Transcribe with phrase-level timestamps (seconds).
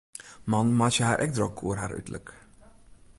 [0.53, 2.27] Mannen meitsje har ek drok oer har uterlik.